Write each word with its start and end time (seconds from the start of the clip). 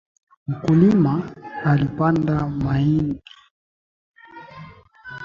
Mkulima 0.47 1.33
alipanda 1.65 2.47
mahindi. 2.47 3.21